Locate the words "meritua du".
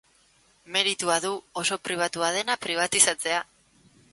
0.77-1.31